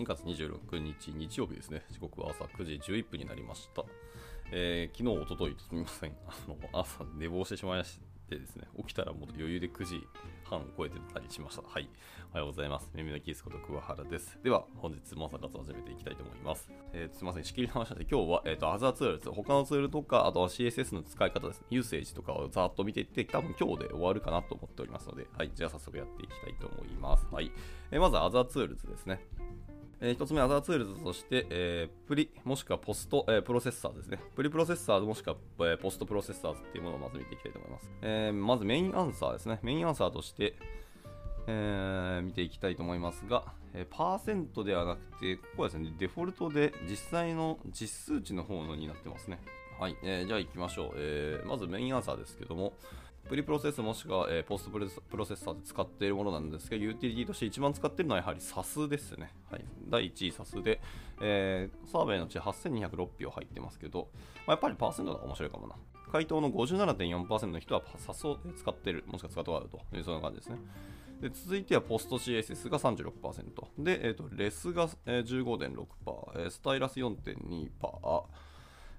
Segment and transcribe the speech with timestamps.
[0.00, 1.82] 2月26日日曜日ですね。
[1.90, 3.84] 時刻は朝9時11分になりました。
[4.50, 6.16] えー昨日、おとといすみません。
[6.26, 10.02] あの朝寝坊してしまいましてですね、起きたらもう余裕で9時
[10.44, 11.62] 半を超えてたりしました。
[11.62, 11.90] はい。
[12.30, 12.90] おはようございます。
[12.94, 14.38] 耳のキースこと桑原です。
[14.42, 16.70] では、本日も朝活を始めていきたいと思います。
[16.94, 17.44] えーすみません。
[17.44, 19.30] 仕切り直しで、今日は、えっ、と、アザーツールです。
[19.30, 21.66] 他のツールとか、あとは CSS の使い方ですね。
[21.68, 25.50] ユーセージとかをざーっと見ていって、多分今日で終わるかなと思っておりますので、はい。
[25.54, 27.26] じゃあ早速やっていきたいと思います。
[27.30, 27.52] はい。
[27.90, 29.20] えーまず Other Tools ですね。
[30.02, 34.18] えー一つ目、 Other Tools として、えー Pre もしくは Post、えー processor ですね。
[34.34, 37.90] Pre-processor もしくは、えー Post-processors っていうものをまず見ていきたいと思います。
[38.02, 39.60] えーまず Main Answer ですね。
[39.62, 40.54] Main Answer として、
[41.46, 43.44] えー見ていきたいと思いますが、
[43.74, 49.38] えーパーセントではなくて、ここはですね、デフォルトで実際の実数値の方のになってますね。
[49.78, 52.72] はい、えーじゃあ行きましょう、えーまず Main Answer ですけども、
[53.30, 59.32] プリプロセスもしくは、えーポストプロセッサーで使っているものなんですが、ユーティリティとして一番使っているのはやはり SAS ですね。
[59.48, 60.80] はい、第1位 SAS で、
[61.22, 64.08] えーサーベイのうち8206票入ってますけど、
[64.48, 65.76] まあ、やっぱりパーセントが面白いかもな。
[66.10, 70.58] 回答の57.4%の人は SAS を使ってる、もしくは使ったことがあるというそんな感じですね。
[71.20, 73.12] で続いてはポスト CSS が36%
[73.78, 78.24] で、えー、とレスが、15.6%、えスタイラス4.2%、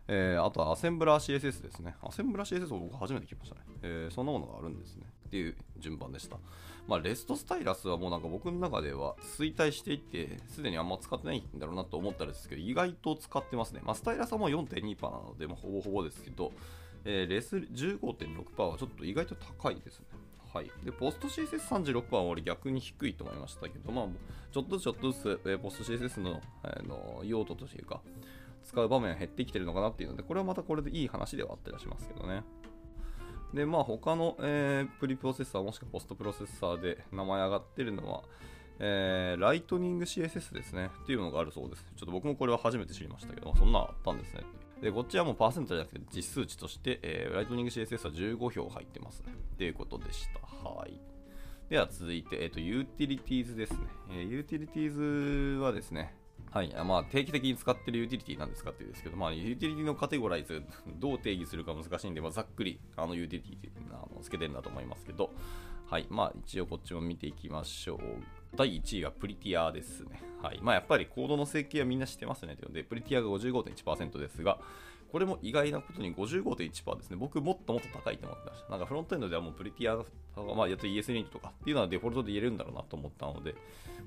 [0.08, 1.96] えーあとはアセンブラー CSS ですね。
[2.02, 3.62] アセンブラー CSS を僕初めて聞きましたね。
[3.84, 5.06] えーそんなものがあるんですね。
[5.28, 6.38] っていう順番でした。
[6.88, 13.82] まあ、レストスタイラスはもうなんか僕の中では衰退していって、すでにあんま使ってないんだろうなと思ったんですけど、意外と使ってますね。
[13.86, 16.52] まあ、スタイラスはもう4.2%なので、もうほぼほぼですけど、
[17.06, 20.06] えーレス15.6%はちょっと意外と高いですね。
[20.54, 24.06] はい、でポスト CSS36% は俺逆に低いと思いましたけど、まあ、
[24.52, 28.02] ちょっとずつちょっとずつ、えーポスト CSS の,、あの用途というか、
[28.72, 32.44] 使う場面減ってきてるのかなっていうので、これはまたこれでいい話ではあったりしますけどね。
[33.54, 38.24] で、まあ他の、えープリプロセッサーもしくはポストプロセッサーで名前上がってるのは、
[38.80, 40.90] えーライトニング CSS ですね。
[41.04, 41.86] っていうのがあるそうです。
[41.98, 44.44] ちょっと僕もこれは初めて知りましたけど、そんなあったんですね。
[44.82, 49.34] で、こっちはもうパーセントじゃなくて実数値として、えーライトニング CSS は15票入ってますね。
[49.34, 50.70] っていうことでした。
[50.70, 50.98] はい。
[51.70, 53.80] では続いて、えーと、 Utilities ですね。
[54.12, 56.16] えー Utilities はですね、
[56.52, 60.62] はい、まあ、定期的に使ってるユーティリティなんですかっていうんですけど、まあ、ユーティリティのカテゴライズ、
[61.00, 65.32] どう定義するか難しいんで、まあ、ざっくりあのユーティリティあのつけてるんだと思いますけど、
[65.90, 68.00] はい、まあ、一応こっちも見ていきましょう。
[68.56, 70.22] 第1位が Prettier ですね。
[70.42, 70.60] はい。
[70.62, 72.56] まあ、やっぱりコードの整形はみんな知ってますね。
[72.56, 74.60] というので、 Prettier が55.1%ですが、
[75.12, 77.18] これも意外なことに55.1%ですね。
[77.18, 78.70] 僕もっともっと高いと思ってました。
[78.70, 80.04] なんかフロントエンドではもう Prettier、
[80.36, 83.56] まあ、やっと ES リンクとかっていうのはデフォルトで言えるんだろうなと思ったので、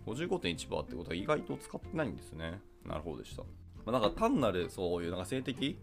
[0.07, 2.61] 55.1%ってことは意外と使ってないんですね。
[2.87, 3.43] なるほどでした。
[3.43, 3.49] ま
[3.89, 5.79] あ、なんか単なるそういうなんか性的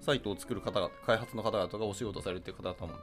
[0.00, 2.98] サイトを作る方々、開発の方々がお仕事されてる方々も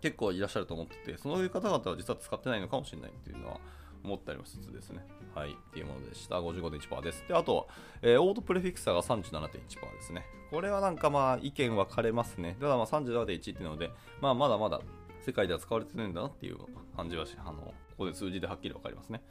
[0.00, 3.60] 結構いらっしゃると思ってて、そういう方々は実は使ってないのかもしれないっていうのは
[4.04, 5.06] 思ったりもしつつですね。
[5.34, 5.52] はい。
[5.52, 6.36] っていうものでした。
[6.36, 7.24] 55.1%です。
[7.28, 7.66] で、あとは、
[8.02, 10.26] えーオートプレフィクサーが37.1%ですね。
[10.50, 12.56] これはなんかまあ意見分かれますね。
[12.60, 13.90] ただまあ37.1っていうので、
[14.20, 14.80] まあまだまだ
[15.24, 16.58] 世界では使われてるんだなっていう
[16.96, 19.22] 感じはし、あの、ここで数字ではっきり分かりますね。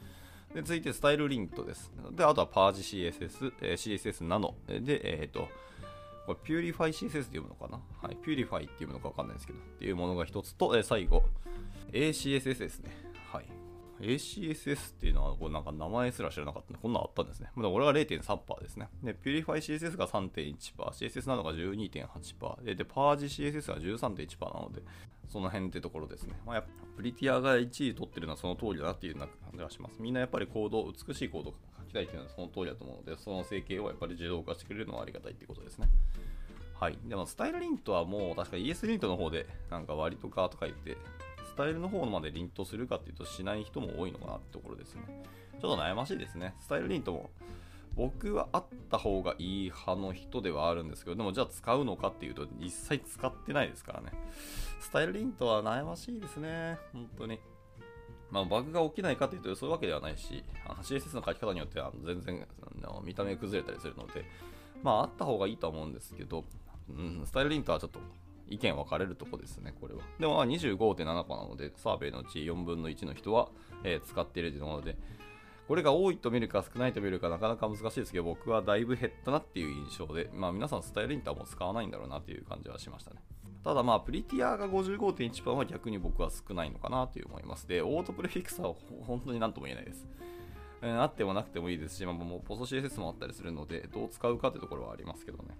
[0.54, 1.92] で、続いて Stylelint です。
[2.12, 4.54] で、あとはパージ CSS、えー cssnano。
[4.66, 5.48] で、えっ、と、
[6.26, 7.80] これ、ピューリファイ CSS って読むのかな？
[8.00, 8.16] はい。
[8.16, 11.22] Purify って読むのかわかんないですけど、っていうものが一つと、えー最後、
[11.92, 12.90] ACSS ですね。
[13.32, 13.46] はい。
[14.00, 17.50] ACSS っていうのは、これなんか名前すら知らなかったんで、こんなのあったんですね。
[17.54, 18.88] まあこれは0.3%ですね。
[19.02, 20.56] で、ピューリファイ CSS が3.1%、
[20.90, 24.82] CSS なのが12.8%、でパージ CSS が13.1%なので、
[25.32, 26.34] その辺ってところですね。
[26.44, 30.00] まあ、やっぱプリティアが1位取ってるのはその通りだなっていう感じがします。
[30.00, 35.88] みんなやっぱりコード、美しいコードを書きたいっていうのはその通りだと思うので、その整形をやっぱり自動化してくれるのはありがたいっていうことですね。
[36.78, 36.98] はい。
[37.04, 40.98] でも、スタイルリントはもう、確か ES リントの方で、なんか割とかとか言って、
[41.46, 45.02] スタイルの方までリントするかっていうと、しない人も多いのかなってところですね。
[45.60, 46.54] ちょっと悩ましいですね。
[46.60, 47.30] スタイルリントも、
[47.94, 54.12] 僕はあった方がいい派の人ではあるんですけど、でもじゃあ使うのかっていうと、実際使ってないですからね。
[54.80, 56.78] スタイルリントは悩ましいですね。
[56.92, 57.38] 本当に。
[58.30, 60.42] まあ、バグが起きないかというとそういうわけではないし、
[60.82, 62.46] CSS の書き方によっては全然
[63.04, 64.24] 見た目崩れたりするので、
[64.82, 66.44] まあ、あった方がいいと思うんですけど、
[66.88, 68.00] うん、スタイルリントはちょっと
[68.48, 70.00] 意見分かれるとこですね、これは。
[70.18, 73.50] でもまあ25.7%なので、サーベイのうち4分の1の人は、
[73.84, 74.96] えー使っているというので、
[75.68, 83.22] これが多いと見るか少ないと見るかなかなか難しいですけど、僕はだいぶ減ったなっていう印象で、まあ皆さんスタイルリントはも使わないんだろうなっていう感じはしましたね。
[83.64, 87.68] ただまあ、プリティアが55.1%は逆に僕は少ないのかなという思います。
[87.68, 88.74] で、オートプレフィクサーは
[89.06, 90.08] 本当になんとも言えないです。
[90.82, 95.56] えあってもなくてもいいですし、まあ、もうポスト CSS もあったりするので、どう使うかというところはありますけどね。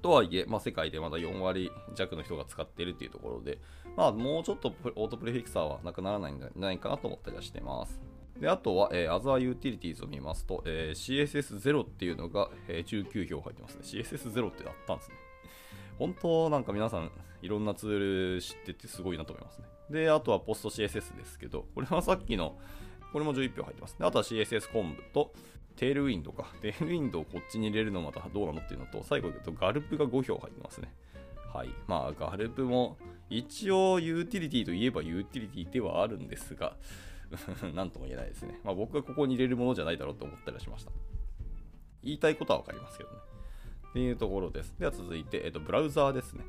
[0.00, 3.58] とはいえ、まあ、世界でまだ4割弱の人が使っているというところで、
[3.96, 8.00] まあ、もうちょっとオートプレフィクサーはなくならないんじゃないかなと思ったりはしてます。
[8.40, 13.80] であとは、えー、Other Utilities を見ますと、えー、CSS0 っていうのが、えー、19票入ってますね。
[13.82, 15.16] CSS0 ってあったんですね。
[15.98, 17.10] 本当なんか皆さん
[17.42, 19.64] いろんなツール知っててすごいなと思いますね。
[19.90, 22.58] で、あとは PostCSS ですけど、これはさっきの、
[23.12, 23.98] これも11票入ってます。
[23.98, 25.32] であとは CSS コンブと、
[25.76, 26.46] テールウィンドか。
[26.62, 30.92] テールウィンドをこっちに入れるのまたどうなのっていうのと、最後言うとガルプが5票入ってますね。
[31.52, 31.68] はい。
[31.86, 32.96] まあ、 gulp も
[33.28, 36.76] 一応ユーティリティといえばユーティリティではあるんですが、
[37.74, 38.60] なんとも言えないですね。
[38.64, 40.92] まあ僕がここに入れるものじゃないだろうと思ったりはしました。
[42.02, 43.16] 言いたいことはわかりますけどね。
[43.90, 44.74] っていうところです。
[44.78, 46.44] では続いて、えっと、ブラウザーですね。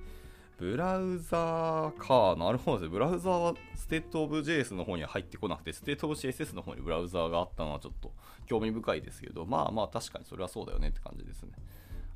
[0.57, 2.35] ブラウザーか。
[2.37, 2.89] なるほどですね。
[2.89, 8.13] ブラウザーはステートオブ JS の方には入ってこなくて、 State of CSS の方にブラウザーがあったのはちょっと
[8.45, 11.51] 興味深いですけど、まあまあ確かにそれはそうだよねって感じですね。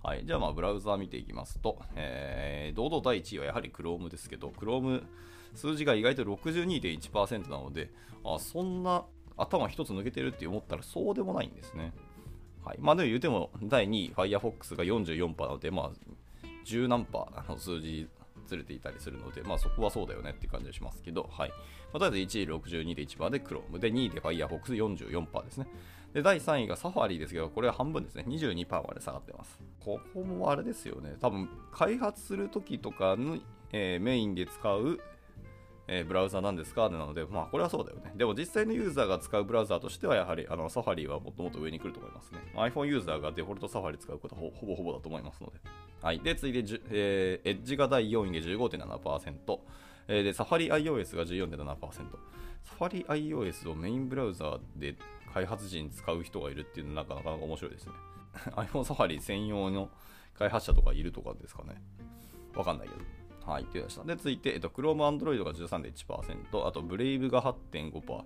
[0.01, 0.25] はい。
[0.25, 5.03] じゃあまあブラウザー見ていきますと、えー、堂々第1位はやはり Chrome ですけど、Chrome
[5.56, 7.92] 数字が意外と62.1%なので、
[8.24, 9.06] あそんな
[9.38, 11.94] 頭一つ抜けてるって思ったらそうでもないんですね。
[12.63, 15.92] はい、まあでも言うても第2位 Firefox が44%なので、まあ
[16.66, 18.07] 10何パーの数字
[18.48, 21.50] ずれていたりするので、まあそこはそうだよねって感じがしますけど、はい。
[21.50, 21.56] ま
[21.95, 22.48] あ、とりあえず1位
[22.86, 25.68] 62.1%で Chrome で2位で Firefox44% ですね。
[26.13, 28.25] で、第3位が Safari ですけど、これは半分ですね。
[28.28, 29.60] 22%まで下がってます。
[29.80, 31.16] ここもあれですよね。
[31.22, 33.38] 多分、開発するときとかの、
[33.72, 35.00] えー、メインで使う
[35.91, 36.88] えー、ブラウザなんですか？
[36.89, 38.13] なので、まあ、これはそうだよね。
[38.15, 42.39] でも実際のユーザーが使うブラウザーとしては、やはりあのサファリはもっともっと上に来ると思いますね。
[42.56, 45.59] iPhone ユーザーがデフォルトサファリ使うことはほぼほぼだと思いますので。
[46.01, 46.19] はい。
[46.19, 49.59] で、次いで、えー、エッジが第4位で15.7%。
[50.07, 51.77] えー、で、サファリ iOS が14.7%。
[52.63, 54.95] サファリ iOS をメインブラウザーで
[55.33, 57.94] 開発時に使う人がいるっていうのはなかなか面白いですね。
[58.56, 59.89] iPhone サファリ専用の
[60.38, 61.81] 開発者とかいるとかですかね。
[62.56, 63.19] わかんないけど。
[63.45, 64.03] はい、というでした。
[64.03, 68.24] で、続いて、えっと、Chrome Android が13.1%、あと Brave が8.5%。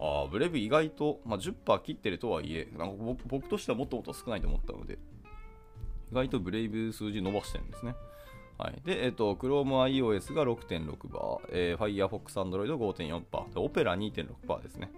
[0.00, 4.98] ああ、ブレイブ意外と、まあ、10%切ってるとはいえ、なんか僕としてはもっともっと少ないと思ったので、
[6.10, 7.94] 意外とブレイブ数字伸ばしてるんですね。
[8.58, 8.80] はい。
[8.84, 13.22] で、えっと、Chrome iOS が6.6%、えー、Firefox Android 5.4%、
[13.54, 14.90] Opera 2.6%ですね。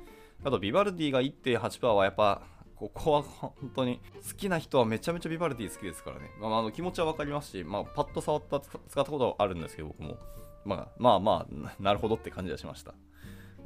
[0.45, 2.43] あと、ビバルディが1.8%はやっぱ
[2.77, 6.31] ここは本当に好きな人はめちゃめちゃビバルディ好きですからね。
[6.41, 10.17] まあ、あの気持ちは分かりますし、まあ、パッと触った、使ったことはあるんですけど、僕も。
[10.65, 12.95] まあまあまあ、なるほどって感じがしました。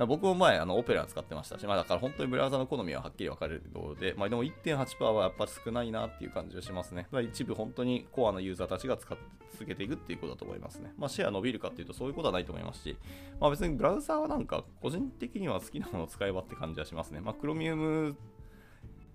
[0.07, 7.07] 僕も前、あのオペラ使ってましたし、まあ、だから本当にブラウザの好みははっきり分かれるので、まあ、でも1.8%はやっぱり少ないなっていう感じがしますね。
[7.11, 10.93] ま、一部本当にコアなユーザーたちが使って続けていくっていうことだと思いますね。
[10.97, 12.97] まあ、シェア伸びるかっていうとそういうことはないと思いますし、
[13.41, 17.21] まあ、別にブラウザーはなんか個人的には好きなものを使えばって感じはしますね。
[17.21, 18.17] まあ、クロミウム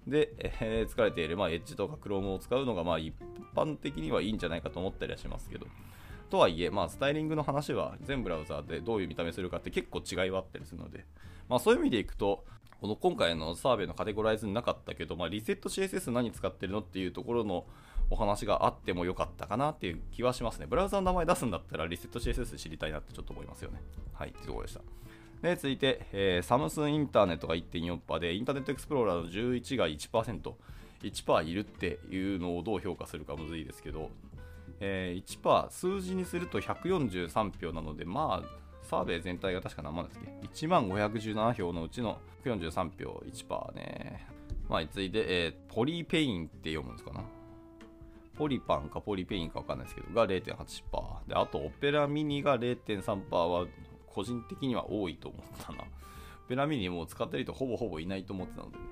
[0.08, 3.14] で、えー、疲れている、まあ、エッジとかクロームを使うのが、まあ、一
[3.56, 5.66] 般的にはいいんじゃないかと思ったりはしますけど、
[6.30, 11.06] とはいえ、まあ、スタイリングの話は全ブラウザーでどういう見た目するかって結構違いはあったりするので、
[11.50, 12.44] まあ、そういう意味でいくと、
[12.82, 17.66] この今回のサーベイのカテゴライズになかったけど、まあ、リセット CSS 何使ってるのっていうところの
[18.10, 20.68] お話があってもよかったかなっていう気はしますね。
[20.68, 23.82] ブラウザの名前出すんだったらリセット CSS 知りたいなってちょっと思いますよね。
[24.14, 24.82] はい、っていうところでした。
[25.42, 30.54] で続いて、えー、サムスンインターネットが1.4%で、インターネットエクスプローラーの11が1%、
[31.04, 34.10] 1%いるっていうのをどう評価するかむずいですけど、
[34.80, 44.28] えー、1%数字にすると143票なので、まあ、サーベイ全体が確か何万ですっけ ?1 万517票のうちの143票1%ね。
[44.70, 47.24] まあ、続いて、えー、ポリペインって読むんですかな？
[48.36, 51.28] ポリパンかポリペインか分かんないですけど、が0.8%。
[51.28, 53.66] で、あと、オペラミニが0.3%は
[54.16, 55.84] 個人的には多いと思ったな。
[56.48, 58.84] ペラミニもう使ってる人ほぼほぼいないと思ってたのでね。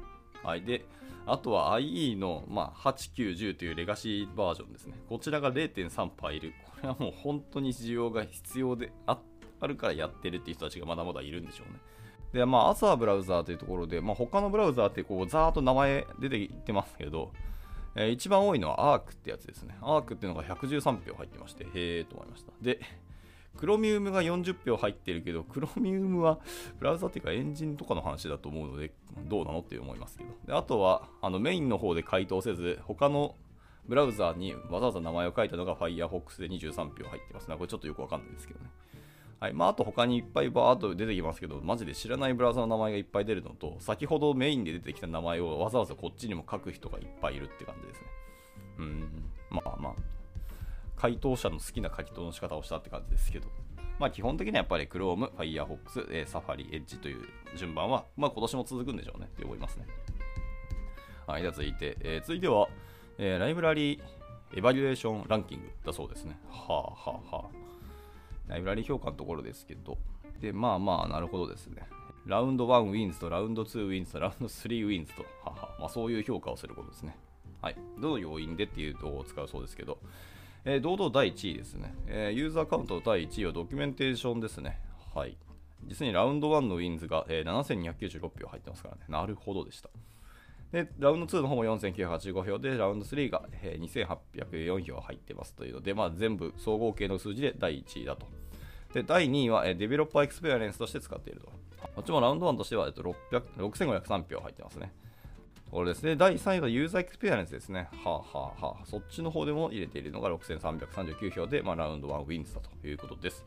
[0.43, 0.63] はい。
[0.63, 0.85] で、
[1.25, 4.99] あとは IE の、まあ、8、9、10というレガシーバージョンですね。
[5.07, 6.53] こちらが0.3%いる。
[6.65, 9.17] これはもう本当に需要が必要であ
[9.65, 11.79] るからやってるっていう人たちがまだまだいるんでしょうね。
[12.33, 17.31] で、まあ、アサーブラウザーというところで、まあ、他のブラウザーってこう、ざーっと名前出ていってますけど、
[17.95, 19.77] えー、一番多いのは ARC ってやつですね。
[19.81, 22.51] ARC っていうのが113票入ってまして、へーと思いました。
[22.61, 22.79] で、
[23.57, 26.39] クロミウムが40票入ってるけど、クロミウムは
[26.79, 28.91] ブラウザっていうかエンジンとかの話だと思うので、
[29.25, 30.29] どうなのって思いますけど。
[30.45, 33.35] であとは、あのメインの方で回答せず、他の
[33.87, 37.55] ブラウザーにわざわざ名前を書いたのが Firefox で23票入ってますね。
[37.55, 38.69] これちょっとよくわかんないですけどね。
[39.39, 39.53] はい。
[39.53, 48.07] まあ、あと他にいっぱいバーっと出てきますけど、マジで知らないブラウザの名前がいっぱい出るのと、先ほどメインで出てきた名前をわざわざこっちにも書く人がいっぱいいるって感じですね。
[48.79, 49.31] うん。
[49.49, 50.12] まあまあ。
[50.95, 53.47] 回答者の好きな回答の仕方をしたって感じですけど。
[53.99, 59.85] まあ、基本的にはやっぱり Chrome、Firefox、えー、Safari、Edge という順番は、まあ、今年も続くんでしょうねって思いますね。
[61.27, 62.67] はい、では続いて、えー、続いては、
[63.17, 66.37] えー、 Library Evaluation Ranking だそうですね。
[66.49, 67.49] はあはあはあ。
[68.47, 69.97] ライブラリー評価のところですけど、
[70.39, 71.87] で、まあまあ、なるほどですね。
[72.25, 77.17] Round 1 Wins と Round 2 Wins と Round 3 Wins と、はあはまあ、そういう評価をすることですね。
[77.61, 77.75] はい。
[77.99, 79.97] どの要因でっていう動を使うそうですけど、
[80.65, 84.79] えー、堂々第1位ですね、えー、 User Count 第1位は Documentation ですね。
[85.13, 85.37] はい。
[85.85, 89.01] 実にラウンド1の Wins が、えー、7296票入ってますからね。
[89.09, 89.89] なるほどでした。
[90.71, 98.25] で、ラウンド2の方も4985票で、ラウンド3が、えー、2804票入ってますというので、まあ、全部総合計の数字で第1位だと。
[98.93, 101.51] で、第2位は、えー、 Developer Experience として使っていると。
[101.95, 103.03] こっちもラウンド1としては、えっと、
[103.57, 104.93] 6503票入ってますね。
[105.73, 106.15] これですね。
[106.15, 107.89] 第3位は User Experience ですね。
[108.05, 113.43] はあ、はあはあ、そっちの方でも入れているのが6339票で、まあ、 Round 1 Wins だということです。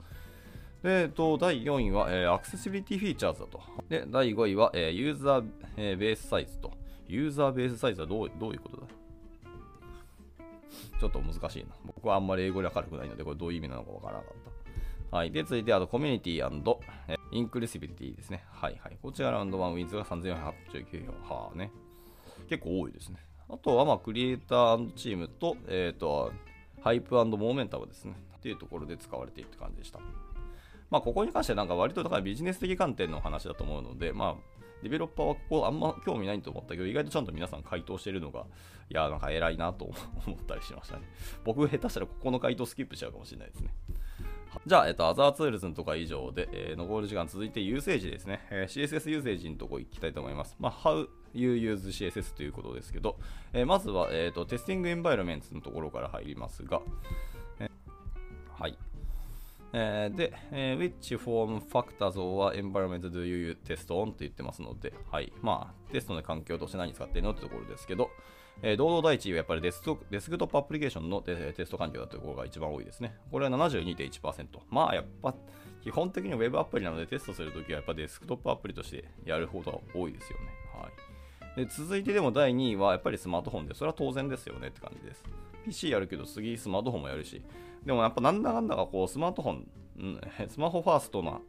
[0.83, 3.61] で、えっと、第4位は、えー、 Accessibility Features だと。
[3.88, 5.45] で、第5位は、えー、ユーザー、
[5.76, 6.73] えー、 Base Size と。
[7.06, 8.87] User Base Size はどうどういうことだ？
[10.99, 11.68] ちょっと難しいな。
[11.87, 14.35] 僕はあんまり英語で明るくないので、これどういう意味なのかわからなかっ
[15.11, 15.16] た。
[15.16, 15.30] はい。
[15.30, 16.76] で、続いて、あと、 Community
[17.30, 18.45] Inclusivity ですね。
[18.50, 18.99] はいはい。
[19.00, 21.35] こちら Round 1 Wins が3489票。
[21.35, 21.71] はあね。
[22.47, 23.17] 結構多いですね。
[23.49, 26.33] あとは、まあ、 Creator Team と、えっ、ー、と、
[26.80, 28.15] Hype Momentum ですね。
[28.37, 29.99] っていうところで使われているって感じでした。
[30.88, 38.45] まあ、ここに関してはなんか割とだからビジネス的観点の話だと思うので、まあ、デベロッパーはここあんま興味ないと思ったけど、意外とちゃんと皆さん回答してるのが、
[38.88, 39.87] いや、なんか偉いなと
[40.26, 41.03] 思ったりしましたね。
[41.45, 43.71] 僕下手したらここの回答スキップしちゃうかもしれないですね。
[44.64, 48.46] じゃあ、えっと、 Other Tools のとか以上で、えー、残る時間続いて Usage ですね。
[48.50, 50.56] えー、CSS ユーセージのとこ行きたいと思います。
[50.58, 53.18] まあ、How you use CSS ということですけど、
[53.52, 56.80] えー、まずは、えっ、ー、と、 Testing Environment のところから入りますが、
[57.60, 58.78] えー、はい。
[59.72, 65.32] えー、で、えー、which form factors or environment do you test on と言ってますので、はい。
[65.42, 68.10] まあ、テストの環境として何使ってるのってところですけど、
[68.62, 73.16] えー、堂々第一位はやっぱりデスクデスクトップアプリケーションのテスト環境だというところが一番多いですね。
[73.30, 74.46] これは72.1%。
[74.70, 75.34] まあ、やっぱ、
[75.82, 80.44] 基本的に Web アプリなのでテストするときはやっぱデスクトップアプリとしてやる方が多いですよね。
[80.75, 81.64] はい。
[81.64, 85.22] で続いてでも第2位はやっぱりスマートフォンで、それは当然ですよねって感じです。
[85.64, 87.42] PC やるけど次スマートフォンもやるし、
[87.84, 91.40] でもやっぱなんだかんだかこうスマートフォン、うん、スマホファーストな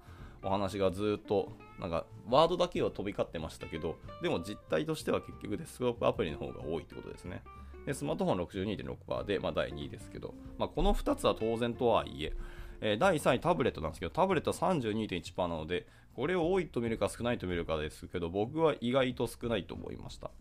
[0.44, 7.44] お話がずっとなんかワードだけは飛び交ってましたけどでも実態としては結局デスクトップアプリの方が多いってことですね。
[7.86, 12.34] でスマートフォン62.6%で、まあ、第2位ですけど、まあ、この2つは当然とはいえ
[12.82, 20.32] え、第3位タブレットなんですけどタブレットは32.1%なのでこれを多いと見るか少ないと見るかですけど僕は意外と少ないと思いました。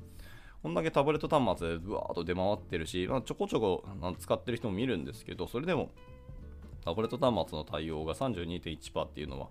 [0.62, 3.84] こんだけタブレット端末でぶわーっと出回ってるし、まあ、ちょこちょこ
[4.18, 5.90] 使ってる人も見るんですけど、それでも
[6.84, 9.48] タブレット端末の対応が32.1%っていうのは、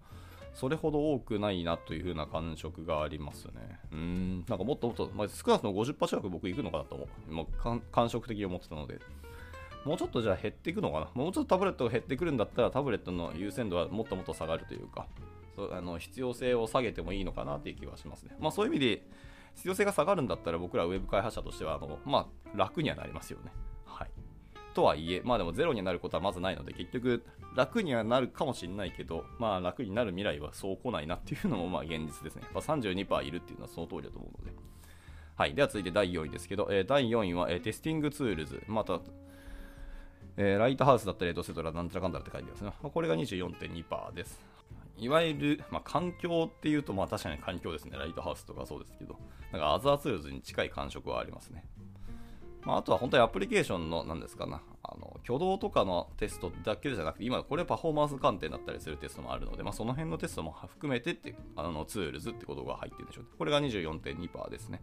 [0.56, 3.80] それほど多くないなという風な感触がありますね。
[3.92, 7.32] うん、なんかもっともっと、まあ、少なくとも50%近く僕行くのかなと思う。
[7.34, 9.00] もう感触的に思ってたので。
[9.84, 15.06] もうちょっとじゃあ減っていくのかなもうちょっとタブレットが減ってくるんだったらタブレットの優先度はもっともっと下がるというか、
[15.56, 18.36] そうあの必要性を下げてもいいのかなっていう気はしますね。
[18.40, 19.04] まあそういう意味で、
[19.56, 23.52] 必要性が下がるんだったら僕らウェブ開発者としてはあの、まあ、楽にはなりますよね。
[23.86, 24.10] はい。
[24.76, 32.44] とはいえ、まあでもゼロになることはまずないので、結局楽にはなるかもしれないけど、まあ楽になる未来はそう来ないなっていうのもまあ現実ですね。
[32.54, 34.56] まあ、32%いるっていうのはその通りだと思うので。
[35.38, 35.56] はい。
[35.56, 38.62] では続いて第4位ですけど、えー、第4位は、えー、 Testing Tools。
[38.68, 39.00] また、
[40.38, 42.72] えー、 Lighthouse だったり、 et cetera、なんちゃらかんだらって書いてますね。
[42.82, 44.42] まあ、これが24.2%です。
[44.98, 47.98] いわゆる、まあ、環境っていうと、まあ確かに環境ですね。
[47.98, 49.18] Lighthouse とかそうですけど、
[49.52, 51.66] なんか Other Tools に近い感触はありますね。
[52.66, 63.30] まあ、あとは本当にアプリケーションの、何ですかな、あの挙動とかのテストだけじゃなくて、今これパフォーマンス鑑定だったりするテストもあるので、まあ、その辺のテストも含めてってあの Tools ってことが入ってるんでしょうね。
[63.38, 64.82] これが24.2%ですね。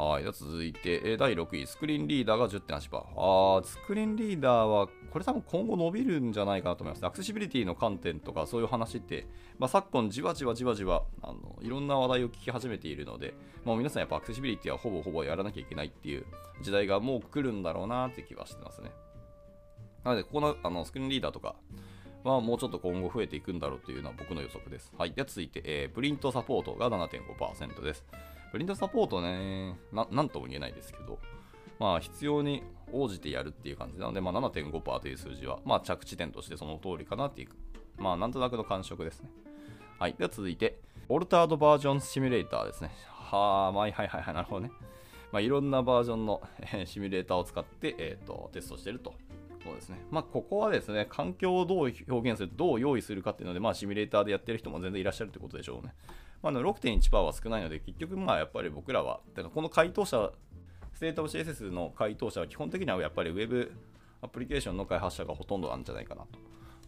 [0.00, 0.22] はい。
[0.22, 2.96] では続いて、第6位、スクリーンリーダーが10.8%。
[2.96, 7.04] あー、スクリーンリーダーは、これ多分今後伸びるんじゃないかなと思います。
[7.04, 9.26] アクセシビリティの観点とか、そういう話って、
[9.58, 16.24] まあ、昨今、じわじわじわじわ、あの、いろんな話題を聞き始めているので、もう皆さんやっぱアクセシビリティはほぼほぼやらなきゃいけないっていう
[16.62, 18.90] 時代がもう来るんだろうなって気はしてますね。
[20.02, 21.56] なので、ここのあのスクリーンリーダーとか、
[22.24, 24.92] まあ、もうちょっと今後増えていくんだろうというのは僕の予測です。
[24.96, 25.12] はい。
[25.12, 28.04] では続いて、えー、プリントサポートが7.5%です。
[28.52, 31.18] プリントサポートね、なんとも言えないですけど、
[31.78, 37.48] まあ、必要に応じてやるっていう感じなので、まあ、7.5%という数字は、まあ、着地点としてその通りかなっていう、
[37.96, 39.30] まあ、なんとなくの感触ですね。
[39.98, 40.14] はい。
[40.18, 40.78] では続いて、
[41.08, 42.90] オルタードバージョンシミュレーターですね。
[43.08, 44.72] はあ、まあ、はいはいはい、なるほどね。
[45.32, 46.42] まあ、いろんなバージョンの
[46.86, 49.14] シミュレーターを使って、えーと、テストしてると。
[49.62, 50.04] そうですね。
[50.10, 55.94] まあ、ここはですね、環境をどう表現する、どう用意するかっていうので、まあ、シミュレーターでやってる人も全然いらっしゃるってことでしょうね。
[56.42, 60.32] まあ、6.1%は少ないので、結局、まあ、やっぱり僕らは、だからこの回答者、
[60.94, 63.72] State of CSS の回答者は基本的にはやっぱり Web
[64.22, 66.22] アプリケーションの開発者がほとんどなんじゃないかな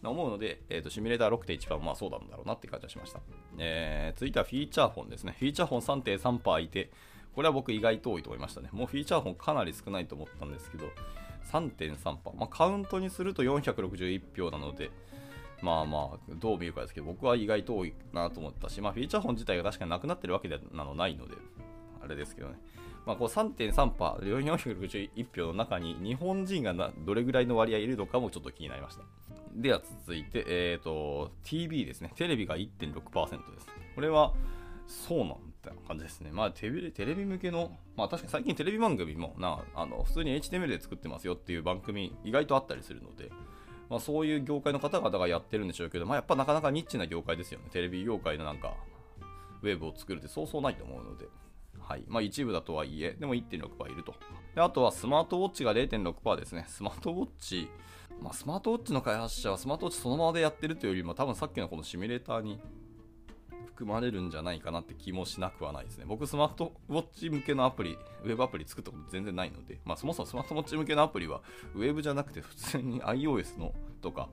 [0.03, 3.21] と思うので、えーと、シミュレーター6.1番、まあそうなんだろうなって感じがしました。
[3.57, 5.35] えー、続いてはフィーチャーフォンですね。
[5.39, 6.91] フィーチャーフォン3.3%いて、
[7.33, 8.69] これは僕意外と多いと思いましたね。
[8.71, 10.85] もうフィーチャーフォンかなり少ないと思ったんですけど、
[11.51, 12.35] 3.3%。
[12.35, 14.91] まあカウントにすると461票なので、
[15.63, 21.35] まあまあ、どう見るかですけど、僕は意外と多いなと思ったし、まあフィーチャーフォン自体が確かになくなってるわけでなのないので、
[22.03, 22.55] あれですけどね。
[23.05, 29.03] まあ、こう3.3%、461票の中に日本人がどれぐらいの割合いるのかもちょっと気になりました。
[29.55, 32.11] では続いて、えーと、TV ですね。
[32.15, 33.67] テレビが1.6%です。
[33.95, 34.33] これは、
[34.87, 35.27] そうなん
[35.61, 36.31] だ感じですね。
[36.31, 43.31] まあテレビ、テレビ向けの、まあ確かに最近テレビ番組もな、あの普通に HTML で作ってますよっていう番組意外とあったりするので、
[43.89, 47.65] まあそういう業界の方々がやってるんでしょうけど、まあやっぱなかなかニッチな業界ですよね。
[47.71, 48.75] テレビ業界のなんか、
[49.61, 51.27] ウェブを作るってそうそうないと思うので。
[51.79, 54.15] はいまあ、一部だとはいえ、でも1.6%いると。
[54.55, 56.65] であとはスマートウォッチが0.6%ですね。
[56.67, 57.67] スマートウォッチ、
[58.21, 62.59] まあ、スマートウォッチの開発者はスマートウォッチそのままでやってるというよりも、多分さっきのこのシミュレーターに
[63.73, 66.05] 含まれるんじゃないかなって気もしなくはないですね。
[66.07, 71.41] 僕、スマートウォッチ向けのアプリ、ウェブアプリ作ったこと全然ないので、まあ、そもそもスマートウォッチ向けのアプリは、
[71.75, 74.29] ウェブじゃなくて普通に iOS のとか、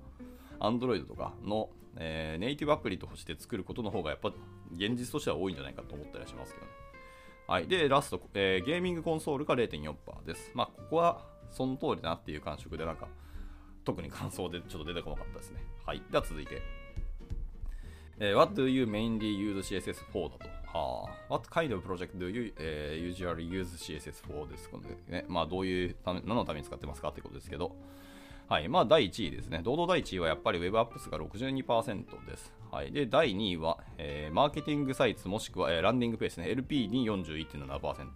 [0.61, 4.29] Android とかの、えー、ネイティブアプリとして作ることの方がやっぱ
[4.75, 6.73] 現実としては多いんじゃないかと思ったりしますけどね。
[7.49, 7.67] はい。
[7.67, 10.53] で、ラスト、えー、ゲーミングコンソールが0.4%です。
[10.55, 13.09] まあ、ここはその通りだなっていう感触で、なんか、
[13.85, 15.65] 特に感想でちょっと出てこなかったですね。
[15.85, 16.03] はい。
[16.11, 16.80] では続いて。
[18.23, 20.51] えー、What do you mainly use CSS4 だと。
[20.79, 24.71] はあ、What kind of project do you、uh, usually use CSS4 です。
[25.09, 27.75] ね、まあ、どういうため、何のために使ってますかってことですけど、
[28.51, 28.69] はい。
[28.69, 29.61] まあ、第1位ですね。
[29.63, 32.53] 堂々第1位はやっぱり Web Apps が62%です。
[32.71, 32.93] はい。
[32.93, 36.51] で、第2位は、えー、マーケティングサイトもしくは、えー、ランディングペースね。
[36.51, 38.07] LP に41.7%。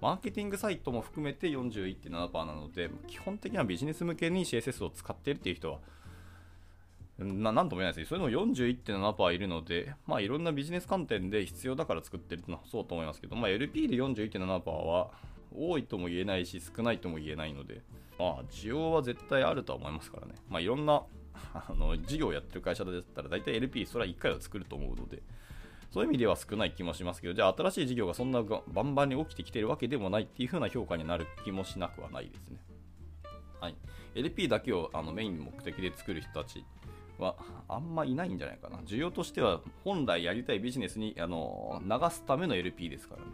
[0.00, 5.78] マーケティングサイトも含めて41.7%なので、基本的にはビジネス向けに CSS を使っているっていう人は、
[7.18, 15.10] ななんとも言えないですそれでも41.7%いるので、まあ、いろんなビジネス観点で必要だから作ってるのはそうと思いますけど、まあ、LP で41.7%は
[15.54, 17.82] 多いとも言えないし、少ないとも言えないので、
[18.18, 20.34] まあ、需要は絶対あるとは思いますからね。
[20.48, 21.02] まあ、いろんな
[21.54, 25.22] あの事業をやってる会社だったら、大体 LP、それは1回は作ると思うので、
[25.90, 32.58] そういう意味では少ない気もしますけど、じゃあ新しい事業がそんなバンバンに起きてきてるわけでもないっていう風な評価になる気もしなくはないですね。
[33.60, 33.76] はい。
[34.14, 36.64] LP だけをあのメイン目的で作る人たち
[37.18, 37.36] は
[37.68, 38.78] あんまいないんじゃないかな。
[38.78, 43.26] 需要としては本来やりたいビジネスにあの流すための LP ですからね。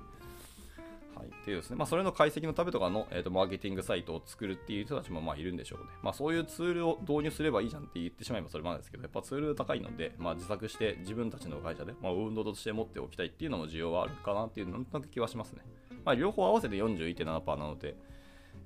[1.14, 5.86] はい、っていうですね、まあ、それの解析のためとかの、えーと、マーケティングサイトを作るっていう人たちもまあいるんでしょうね。
[6.02, 15.62] まあ、そういうツールを導入すればいいじゃんって言ってしまえばそれまでですけど、やっぱツール高いので、まあ、自作して自分たちの会社で、まあ、運動として持っておきたいっていうのも需要はあるかなっていうなんとなく気はしますね。
[16.04, 17.94] まあ、両方合わせて41.7%なので、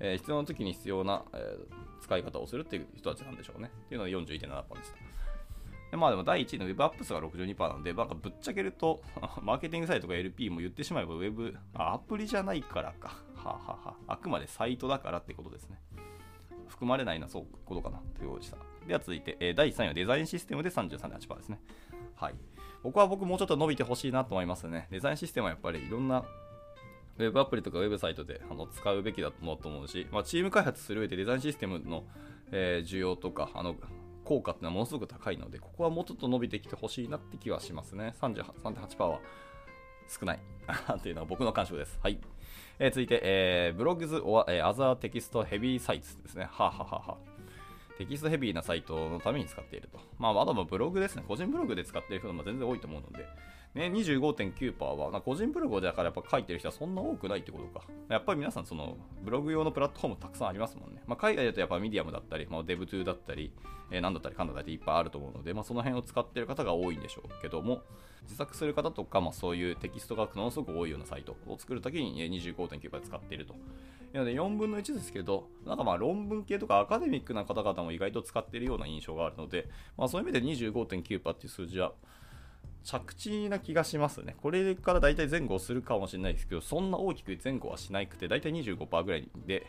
[0.01, 3.71] えー、必要な時に必要な、えー、使い方をするっていう人たちなんでしょうね。
[3.87, 4.97] っていうので41.7%でした。
[5.91, 9.03] でまあでも第1位の Web アップスが62%なんで、なんかぶっちゃけると、
[9.43, 13.09] マーケティングサイトとか LP も言ってしまえば Web、アプリじゃないからか。
[13.37, 15.81] はあ、ははあ、あくまでサイトだからってことですね。
[16.69, 18.57] 含まれないな、そういうことかなというした。
[18.87, 21.61] では続いて、えー、第3位はデザインシステムで33.8%ですね。
[22.17, 22.35] はい。
[22.83, 24.89] 僕は僕もうちょっと伸びてほしいなと思いますね。
[24.91, 26.25] デザインシステムはやっぱりいろんな
[27.19, 32.05] ウェブアプリとかウェブサイトであの使うべきだと思うし、まあ、チーム開発する上でデザインシステムの、
[32.53, 33.77] えー、需要とか、あの
[34.25, 38.15] 効果っていうのはものすごく高いので、ここはもうちょっと伸びてきてほしいなって気はしますね。
[38.21, 39.21] 3.8%は
[40.09, 40.41] 少ない
[40.97, 41.99] っていうのは僕の感触です。
[42.03, 42.19] はい。
[42.79, 46.49] えー、続いて、えー、 Blogs、えー、 Other Text Heavy Sites ですね。
[46.51, 47.17] はあ、ははは
[47.99, 49.99] Text Heavy なサイトのために使っていると。
[50.19, 51.25] まあ、まだまブログですね。
[51.27, 53.27] 個人ブログで使っている人も全然多いと思うので、
[53.77, 57.85] ね、25.9%は、まあ、個人ブログだからやっぱ書いてる人はそんな多くないってことか。
[58.09, 61.03] やっぱり皆さんそのブログ用のプラットフォームたくさんありますもんね。
[61.07, 63.53] まあ、海外だとやっぱミディアムだったり、まあ、デブトゥーだったり、
[63.91, 67.83] えー、何だったりかんだったりいっぱいあると思うので、まあ、その辺を使ってる方が多いんでしょうけども、
[68.23, 73.55] 自作する方とか、まあ、そういうテキストがものすごく多いようなサイトを作るときに25.9%使っていると。
[74.15, 81.93] なので4分の1ですけど、なんかまあ論文系とかアカデミックな方々も意外と使っているような印象があるので、まあ、そういう意味で25.9%っていう数字は、
[82.87, 84.37] 着地な気がしますね。
[84.41, 89.67] これから大体前後するかもしれないですけど、そんな大きく前後はしなくて、大体25%ぐらいで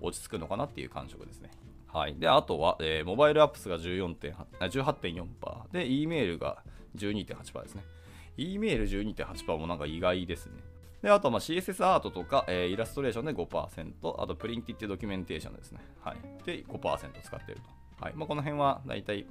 [0.00, 1.50] 落ち着くのかなっていう感触ですね。
[1.88, 2.14] はい。
[2.14, 6.62] で、あとは、えー、モバイルアップスが18.4%で、E メールが
[6.96, 7.82] 12.8%ですね。
[8.36, 10.52] E メール12.8%もなんか意外ですね。
[11.02, 15.80] で、あとは CSS アートとか、えー、イラストレーションで5%、あと printed documentation ですね。
[16.02, 16.16] はい。
[16.46, 17.60] で、5%使ってる
[17.98, 18.04] と。
[18.04, 18.14] はい。
[18.14, 19.26] まあ、この辺は大体、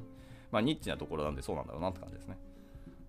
[0.51, 2.37] まあ、ニッチなところなんでそうなんだろうなって感じですね。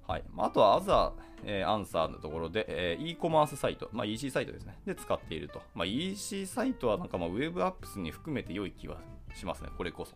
[0.07, 0.25] はい。
[0.33, 4.77] まあとは、アザー、えー、アンサーのところで、えー、e コマースサイト、まあ、EC サイトですね。
[4.87, 5.63] で、使っていると。
[5.75, 8.99] まあ、EC サイトはなんかまあ、 web apps に含めて良い気は
[9.35, 9.71] しますね。
[9.77, 10.15] これこそ。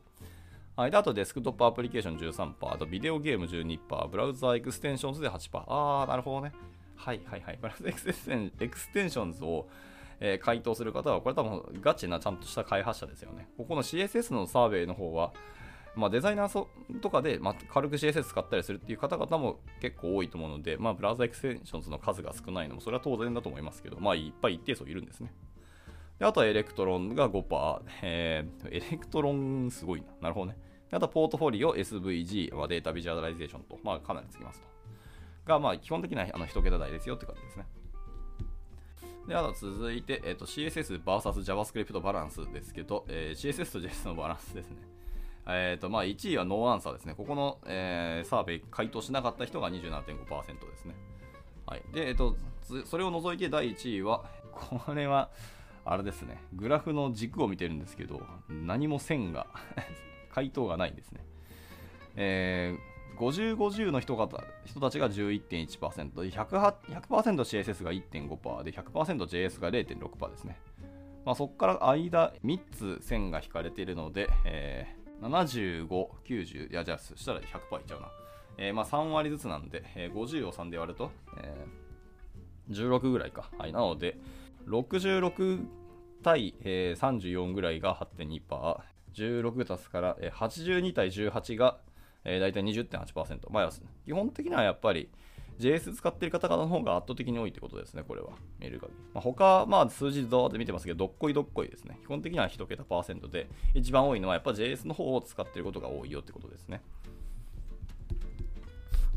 [0.76, 5.64] はい、であとデスクトップアプリケーション13%、あとビデオゲーム12%、 browser extensions で8%。
[5.66, 6.52] あー、なるほどね。
[6.94, 7.58] はいはいはい。
[7.60, 9.68] browser ex-extensions を、
[10.20, 13.48] えー、回答する方は、これ多分ガチなちゃんとした開発者ですよね。
[13.56, 15.32] ここの CSS のサーベイの方は、
[15.98, 16.66] まあ、デザイナー
[17.00, 25.32] とかで、まあ、軽く CSS 使ったりするっていう方々も結構多いと思うので、まあ、 browser extensions の数が少ないのも、それは当然だと思いますけど、まあ、いっぱい一定数いるんですね。
[26.18, 30.06] であとは Electron が5%、えー、 Electron すごいな。
[30.22, 30.56] なるほどね。
[30.90, 34.68] あとはポートフォリオ、SVG、まあ、 data visualization と、まあ、かなりつきますと。
[35.46, 37.66] が、まあ、基本的にはあの1桁台ですよって感じですね。
[39.28, 44.76] で、あと続いて、えーと、CSS vs JavaScript バランスですけど、えー、CSS と JS のバランスですね。
[45.48, 47.14] えーとまあ、1位は no answer ですね。
[47.14, 50.94] ここの、えー、サーベイ回答しなかった人が27.5%ですね。
[51.66, 51.82] はい。
[51.92, 52.36] で、えっ、と、
[52.84, 55.30] それを除いて第1位は、これは、
[55.84, 59.46] あれですね、グラフの軸を見てるんですけど、何も線が
[60.30, 61.24] 回答がないんですね。
[62.16, 70.60] えー、50、50の人方人たちが11.1%、100%, 100%CSS が1.5%で、100%JS が0.6%ですね。
[71.24, 75.88] まあ、そこから間3つ線が引かれているので、えー、75、
[76.26, 78.10] 90、いや、じゃあ、そしたら100%いっちゃうな。
[78.58, 83.48] えー、まあ3割ずつなんで、えー、50を3で割ると、えー、16ぐらいか。
[83.56, 84.16] はい、なので、
[84.66, 85.64] 66
[86.22, 88.80] 対、えー、34ぐらいが8.2%、
[89.14, 91.78] 16足すから、えー、82対18が、
[92.24, 93.50] えー、大体20.8%。
[93.50, 93.70] まあ、
[94.04, 95.08] 基本的にはやっぱり
[95.58, 98.30] JS 使ってる方々の方が圧倒的に多いってことですね、これは。
[98.60, 98.98] 見る限り。
[99.12, 101.98] まあ、他、まあ、数字ドーって見てますけど、どっこいどっこいですね。
[102.02, 106.80] 基本的には1桁パーセントで、一番多いのはやっぱ JS の方を使ってることが多いよってことですね。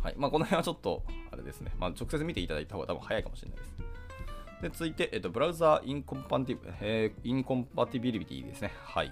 [0.02, 0.16] はい。
[0.18, 1.72] まあ、この辺はちょっと、あれですね。
[1.80, 4.02] まあ、直接見ていただいた方が多分早いかもしれないです。
[4.62, 8.72] で続いて、えっと、ブラウザーインコンパティブ、えー、インコンパティビリティですね。
[8.84, 9.12] はい。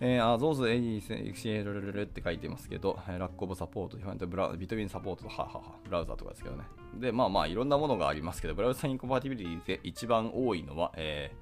[0.00, 6.64] えー、あ、ゾーズエニーエクシエルルルルって書いてますけど、ラックオブサポート、ブラビトビンサポートと、ははは、ブラウザーとかですけどね。
[6.94, 11.32] で、まあまあ、いろんなものがありますけど、ブラウザインコンパティビリティで一番多いのは、え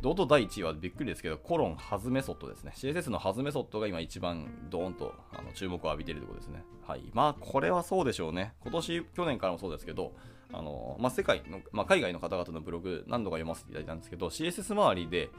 [0.00, 2.72] ー、堂々第1位はびっくりですけど、コロンハズメソッドですね。
[2.76, 6.64] CSS のハズメソッドが今一番ドーンとあの注目を浴びているところですね。
[6.86, 7.10] はい。
[7.14, 8.52] まあ、これはそうでしょうね。
[8.60, 10.12] 今年、去年からもそうですけど、
[10.52, 15.30] あのまあ、世界の、まあ、海外の方々のブログ何度か読ませていただいたんですけど CSS 周りで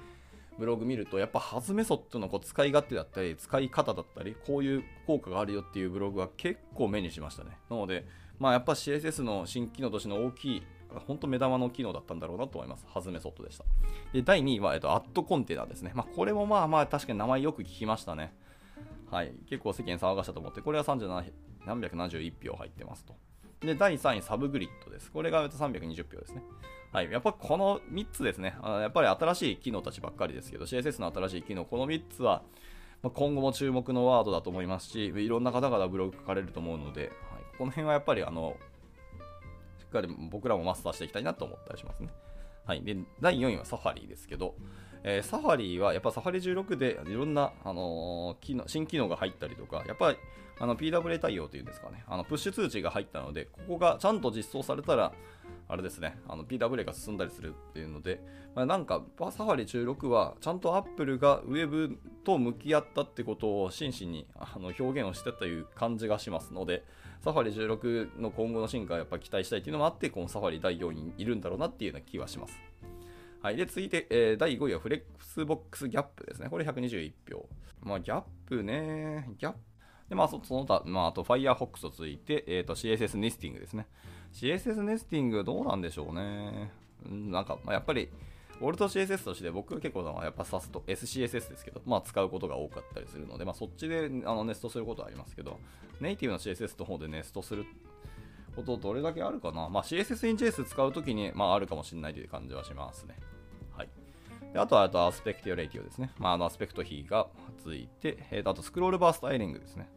[0.57, 8.05] ブログ見るとやっぱハズメソッドのこう使い勝手だったり使い方だったりこういう効果があるよっていうブログは結構目にしましたねなので、
[8.39, 10.63] まあ、やっぱ CSS の新機能としての大きい
[11.05, 12.85] 本当目玉の機能だったんだろうなと思います。
[12.87, 13.65] ハズメソッドでした。
[14.13, 15.91] で、第2位は、えっと、アットコンテナですね。
[15.93, 18.33] まあ、これもまあまあ確かに名前よく聞きましたね。
[19.11, 19.33] はい。
[19.49, 21.25] 結構世間騒がしたと思って、これは37
[21.67, 23.15] 371票入ってますと。
[23.61, 25.11] で、第3位、サブグリッドです。
[25.11, 26.43] これが320票ですね。
[26.91, 27.11] はい。
[27.11, 28.55] やっぱこの3つですね。
[28.61, 32.43] あやっぱり新しい機能たちばっかりですけど、CSS の新しい機能、この3つは、
[33.01, 37.11] ま今後も注目のワードだと思いますし、いろんな方々ブログ書かれると思うので、はい、
[37.57, 38.55] この辺はやっぱりあの、
[39.79, 42.09] しっかり僕らもマスターしていきたいなと思ったりしますね。
[42.65, 42.83] はい。
[42.83, 44.55] で、第4位はサファリですけど、
[45.03, 50.17] えー、サファリはやっぱサファリ16でいろんな、あのー、機能新機能が入ったりとか、やっぱり
[50.59, 55.13] あの PWA 対応というんですかね、あのプッシュ通知が入ったので、ここがちゃんと実装されたら、
[55.69, 58.21] あれですね、PWA が進んだりするっていうので、
[58.55, 66.83] まあ、なんかサファリ16はちゃんと Apple が Web と向き合ったってことを真摯にあの表現をしてたという感じがしますので、
[67.23, 72.59] サファリ16の今後の進化をやっぱ期待したいっていうのもあって、このサファリ第4位にいるんだろうなっていうような気はします。
[73.41, 73.55] はい。
[73.55, 76.49] で、続いて、えー、第5位はフレックスボックスギャップですね。
[76.49, 77.47] これ121票。
[77.81, 79.29] まあ、ギャップね。
[79.37, 79.53] ギャッ。
[80.09, 83.87] で、まあ、その他、まあ、あと Firefox と続いて、えっ、ー、と、CSS ネスティングですね。
[84.33, 86.71] CSS ネスティングどうなんでしょうね。
[87.09, 88.09] なんか、まあ、やっぱり、
[88.59, 95.59] オルト CSS として僕は結構やっぱ SAS と SCSS ですけど、まあ使うことが多かったりするので、まあそっちであのネストすることはありますけど、
[95.99, 97.65] ネイティブの CSS の方でネストする
[98.55, 103.15] ことどれだけあるかなまあ CSS in JS 使うときにまああるかもしれないという感じはしますね。
[103.75, 103.89] はい。
[104.53, 106.11] であとは、あとアスペクティオレイティオですね。
[106.17, 107.27] まあ、あのアスペクト比が
[107.63, 109.87] ついて、えー、とあとスクロールバースタイリングですね。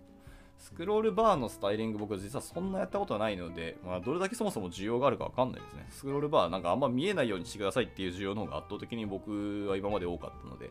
[0.60, 5.86] スクロールバーのスタイリング僕実はそんなやったことはないので、まあ、どれだけそもそも需要があるかわかんないですね。
[5.90, 10.70] スクロールバーなんかあんま見えないようにしてくださいっていう需要の方が圧倒的に僕は今まで多かったので、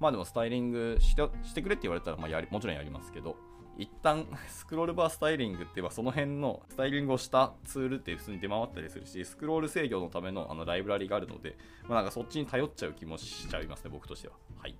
[0.00, 3.36] まあでもスタイリングしてしてくれって言われたらまあやりもちろんやりますけど、
[3.78, 14.34] 一旦 scrollbar styling って言えばその辺のスタイリングをしたツールって普通に出回ったりするし、スクロール制御のためのあのライブラリがあるので、まあ、なんかそっちに頼っちゃう気もしちゃいますね、僕としては。
[14.58, 14.76] はい。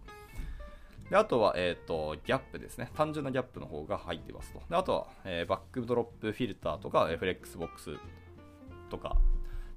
[1.11, 2.91] であとは、え、ー、と、ギャップですね。
[2.95, 4.61] 単純なギャップの方が入ってますと。
[4.69, 7.97] であとは、えー、 backdrop filter とか、フレックスボックス
[8.91, 9.17] とか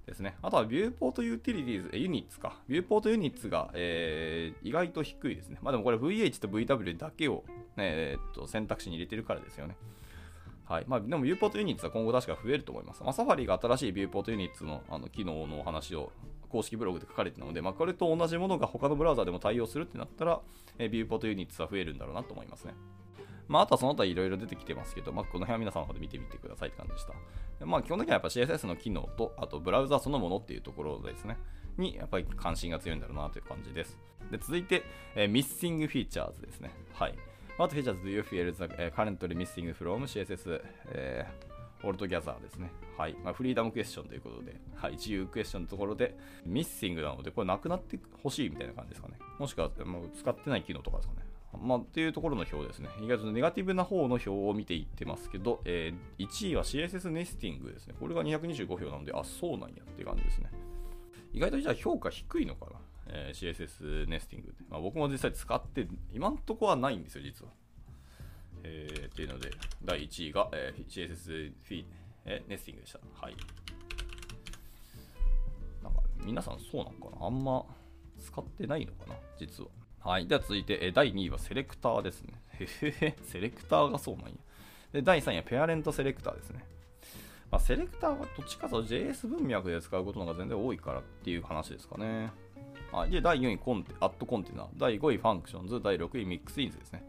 [0.07, 0.35] ですね。
[0.41, 2.57] あとは viewport utilities、units か。
[2.67, 5.59] viewport units が、えー、意外と低いですね。
[5.61, 7.43] まあでもこれ VH と VW だけを、
[7.77, 9.77] ねえー、っと選択肢に入れてるからですよね。
[10.65, 13.01] はいまあ、でも viewport units は今後確か増えると思います。
[13.01, 16.11] まあ、 Safari が新しい viewport units のあの機能のお話を
[16.49, 20.41] 公式ブログで書かれているので、まあ、これと同じものが他のブラウザでも対応するってなったら、
[20.77, 22.73] えー、 viewport units は増えるんだろうなと思いますね。
[23.47, 27.05] まあ、あとはその他いろいろ出てきてますけど、まあ、この辺は皆さんの方で見てみてくださいって感じでし
[27.59, 27.65] た。
[27.65, 31.37] まあ、基本的にはやっぱ CSS の機能と、あとブラウザそのものっていうところですね、
[31.77, 33.97] にやっぱり関心が強いんだろうなという感じです。
[34.29, 34.83] で続いて、
[35.15, 36.71] えー、Missing Features ですね。
[36.93, 37.15] はい。
[37.57, 41.48] What features do you feel is currently missing from CSS、えー、
[41.83, 42.71] altogether ですね。
[42.97, 43.15] はい。
[43.23, 44.93] まあ、フリーダムクエスチョンということで、はい。
[44.93, 49.17] 自由クエスチョンのところで、ミッシングなので、これなくなってほしいみたいな感じですかね。
[49.37, 51.21] もしくは、もう使ってない機能とかですかね。
[51.61, 52.89] まあ、っていうところの表ですね。
[53.01, 57.95] 意外とネガティブな方の表を見ていってますけど、えー、1位は CSS ネスティングですね。
[57.99, 60.51] これが225票なので、あ、そうなんやって感じですね。
[61.33, 62.79] 意外とじゃあ評価低いのかな？
[63.11, 67.51] えー、CSS ネスティング、まあ、僕も実際使って今んとこはないんですよ実は、
[68.63, 69.51] えー、っていうので
[69.83, 71.85] 第1位が、えー、CSS フィ、
[72.25, 72.99] えー、ネスティングでした。
[73.21, 73.35] はい。
[75.83, 77.25] なんか皆さんそうなのかな？
[77.25, 77.65] あんま
[78.19, 79.15] 使ってないのかな？
[79.37, 79.69] 実は。
[80.01, 80.27] はい。
[80.27, 82.33] では続いて、えー、第2位はセレクターですね。
[82.59, 83.17] へへへ。
[83.23, 84.33] セレクターがそうなんや。
[84.93, 86.63] で第3位はペアレントセレクターですね。
[87.51, 92.31] まあ、セレクターはどっちかと JS 文脈で使うことのが全然多いからっていう話ですかね。
[92.91, 94.67] はい、で、第4位コンテ、 at container。
[94.77, 95.81] 第5位 functions。
[95.81, 97.03] 第6位 mixins ですね。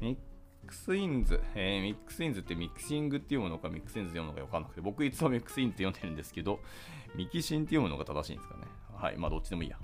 [0.00, 6.60] mixins、えー、 mixins って mixing っていうものか mixins って読むのかわかんなくて、僕いつも mixin って読んでるんですけど、
[7.14, 8.62] mixin って読むのが正しいんですかね。
[8.94, 9.78] はい、まあどっちでもいいや。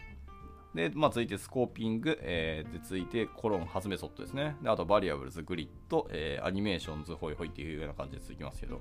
[0.75, 4.57] で、まあ、続いて scoping、えー、で続いてコロン、 has メソッドですね。
[4.63, 8.81] で、あと variables、グリッド、えー、 animations、ホイホイっていうような感じで続きますけど、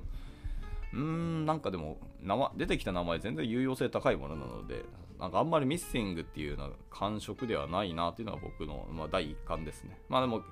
[0.93, 4.85] うーん、なんかでも名前、出てきた名前全然有用性高いものなので、
[5.19, 9.99] なんかあんまりミッシングっていうような感触ではないなっていうのが僕の、まあ、第一感ですね。
[10.09, 10.43] まあでも、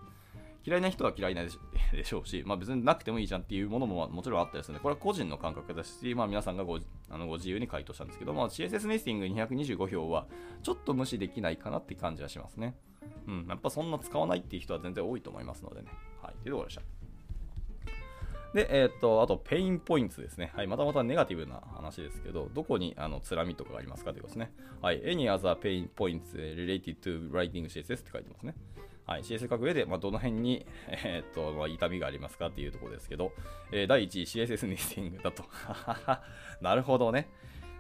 [0.65, 10.28] 嫌いな人は嫌いなでしょうし、まあ、別になくてもいいじゃんっていうものももちろんあったりするので、これは個人の感覚ですし、まあ、皆さんがごあのご自由に回答したんですけど、まあ、CSS ネスティング225票は
[10.63, 12.76] ちょっと無視できないかなって感じはしますね。
[13.28, 15.88] うん、やっぱそんな使わないっていう人は全然多いと思いますのでね。
[16.22, 16.82] はい、というところでした。
[18.54, 20.52] で、えー、っと、あと、 pain point ですね。
[20.56, 24.52] はい、またまたネガティブな話ですけど、どこにあのつらみとかがありますかということですね。
[24.82, 28.56] はい、any other pain points related to writing CSS って書いてますね。
[29.08, 33.32] はい、CSS 書く上で、まあ、どの辺に、 えー、っと、まあ、痛みがありますかっていうところですけど、
[33.72, 35.46] えー、第1位 CSS nesting だと。
[36.62, 37.30] なるほどね。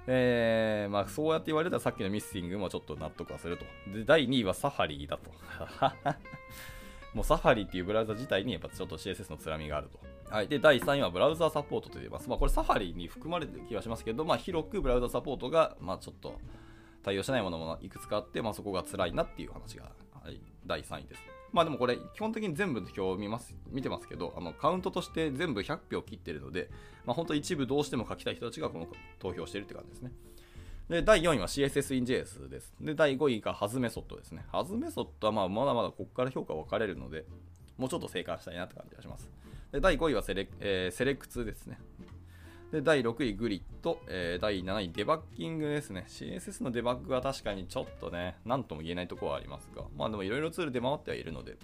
[0.07, 3.65] えー、まあ、そうやって言われたらさっきの nesting もちょっと納得はすると。
[3.93, 5.31] で、第2位はサファリだと。
[7.13, 9.99] もうサファリっていうブラウザ自体にやっぱちょっと CSS のつらみがあると。
[10.29, 10.47] はい。
[10.47, 12.29] で、第3位はブラウザサポートと言います。
[12.29, 16.39] まあ、これサファリに含まれてる気がしますけど、まあ、広くブラウザサポートが、まあ、ちょっと
[17.03, 19.91] 対応してないものもいくつかあって、まあ、そこが辛いなっていう話が、
[20.23, 21.21] はい、第3位です。
[21.51, 26.69] まあでもこれ、基本的に全部の表を見ます見てますけど、あのカウントとして全部100票切ってるので、
[27.05, 28.87] まあ、本当一部どうしても書きたい人たちがこの
[29.19, 30.11] 投票してるって感じですね。
[30.89, 32.73] で、第4位は CSS in JS です。
[32.79, 34.45] で、第5位がハズメソッドですね。
[34.51, 37.25] ハズメソッドはまあまだまだここから評価分かれるので、
[37.77, 39.29] もうちょっと正解したいなって感じがします。
[39.71, 41.77] で第5位はセレ,、えー、セレクツですね。
[42.71, 46.05] で第6位グリッド、えー、第7位デバッキングですね。
[46.09, 51.55] CSS のデバッグは確かにちょっとね、なんとも言えないところはありますが、まあでもいろいろツール出回ってはいるので、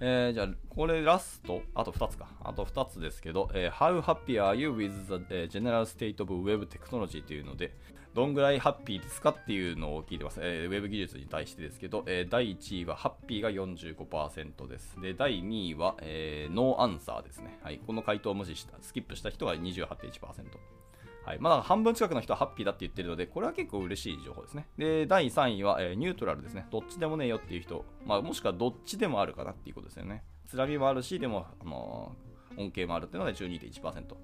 [0.00, 2.28] えー、じゃあ、これラスト、あと2つか。
[2.42, 7.74] あと2つですけど、えー、How happy are you with the general state of web technology というので、
[8.14, 10.40] どんぐらいハッピーですかっていうのを聞いてます。
[10.40, 15.00] えー、ウェブ技術に対してですけど、えー、第1位はハッピーが45%です。
[15.00, 17.58] で、第2位は、えー、ノーアンサーですね。
[17.62, 17.80] はい。
[17.84, 20.83] この回答を無視した、スキップした人が28.1%。
[21.24, 21.38] はい。
[21.40, 24.66] まだ半分近くの人はハッピーだって言ってるので、これは結構嬉しい情報ですね。
[24.76, 26.66] で、第3位は、えー、ニュートラルですね。
[26.70, 30.22] どっちでもねえよっていう人、まあ、もしくはどっちでもあるかなっていうことですよね。
[30.46, 34.14] つらみもあるし、でも、あのー、恩恵もあるっていうので12.1%。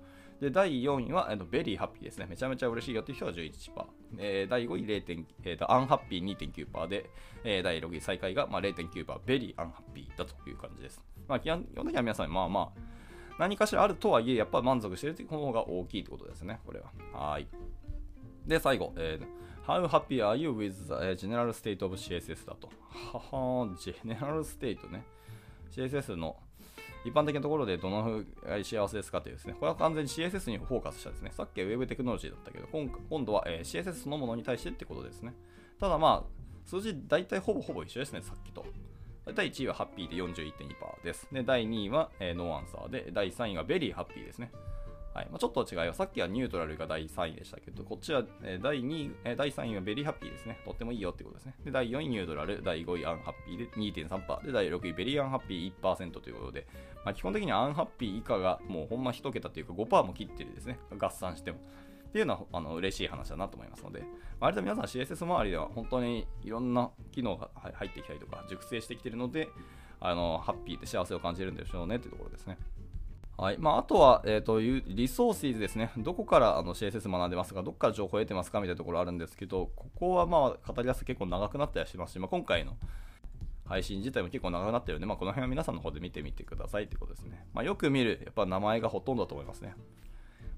[0.40, 2.26] で、第4位は、えー、 very happy ですね。
[2.28, 3.86] めちゃめちゃ嬉しいよっていう人は11%。
[4.18, 7.10] えー、第5位 0.、えーと、 unhappy 2.9%で、
[7.44, 11.02] えー、第6位最下位が、まあ、0.9%、 very unhappy だという感じです。
[11.28, 12.99] まあ、基本的には皆さん、まあまあ、
[13.40, 16.92] 何かしらあるとはいえ、やっぱ満足してるという方が大きいってことですね、これは。
[17.12, 17.48] はい。
[18.46, 22.68] で、最後、えー How happy are you with the general state of CSS だと。
[22.90, 25.04] はは、general state ね。
[25.70, 26.36] CSS の
[27.04, 35.34] 一般的なところでどのぐらい幸せですかというですね、これは完全に CSS にフォーカスしたですね、さっきは Web テクノロジーだったけど、今度は、え CSS そのものに対してってことですね。
[35.78, 38.66] ただまあ、数字大体ほぼほぼ一緒ですね、さっきと。
[39.34, 41.28] 第1位はハッピーで41.2%です。
[41.32, 44.50] で、第2位は、えー、 no answer で、第3位が very happy ですね。
[45.12, 50.58] はいまあ、ちょっと違いは、さっきは neutral が第3位でしたけど、こっちは、えー、第2位、えー、第3位は very happy ですね。
[50.64, 51.54] とってもいいよってことですね。
[51.64, 56.66] で、第4位 neutral、第5位 unhappy で2.3%、で、第6位 very unhappy 1%ということで、
[57.04, 60.78] まあ、基本的にアンハッピー以下がもうほんま1桁というか5%も切ってるですね。
[60.98, 61.58] 合算しても。
[62.10, 64.02] っていうのはあの嬉しい話だなと思いますので、
[64.40, 69.48] 割と皆さん CSS 周りでは本当にいろんな機能が入ってきたりとか、熟成してきてるので、
[70.00, 72.56] あのハッピーで幸せを感じるんでしょうねっていうところですね。
[73.36, 75.92] はいまあ、あとは、えーと、リソースですね。
[75.96, 78.60] どこからあの CSS 学んでますか、どこから情報を得てますか？
[78.60, 82.76] みたいなところあるんですけど、ここはまあ語り出すと結構長くなったりしますし、まあ、今回の
[83.66, 87.46] 配信自体も結構長くなってるので、まあ、この辺は皆さんの方で見てみてくださいってことですね。
[87.54, 89.74] まあ、よく見る、やっぱ名前がほとんどだと思いますね。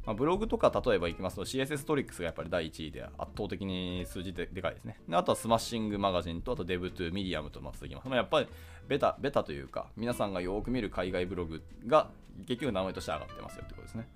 [0.05, 4.99] まあ、ブログとか例えばいきますと CSS トリックスがやっぱり第1位で圧倒的に数字ででかいですね。
[5.09, 8.09] であとは Smashing Magazine とあと Dev2、 Medium とま続きます。
[8.09, 8.49] まあ、やっぱり
[8.88, 12.11] ベタ、ベタというか皆さんがよく見る海外ブログが
[12.47, 14.09] 結局名前として上がってますよってことですね。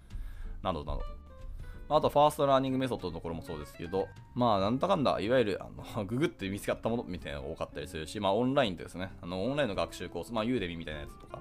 [0.63, 1.03] などなど。
[1.89, 11.41] あと、 first learning method のところもそうですけど、まあ、なんだかんだ、いわゆる、あの、 ググって見つかったものみたいなのが多かったりするし、まあ、オンラインですね、あの、オンラインの学習コース、まあ、ユーデミみたいなやつとか、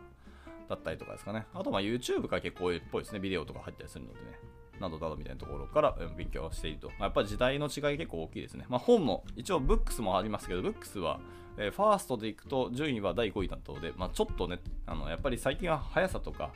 [0.70, 1.46] だったりとかですかね。
[1.54, 4.40] あと、ま、YouTube が結構多いっぽいですね、ビデオとか入ったりするのでね。
[4.80, 6.88] などなどみたいなところから勉強していると。
[6.90, 8.66] まあ、やっぱり時代の違い結構大きいですね。
[8.68, 11.20] まあ、本も、一応、ブックスもありますけど、ブックスは、
[11.58, 16.52] えー、ファーストでいくと順位は第5位担当で、まあ、ちょっとね、あのやっぱり最近は速さとか、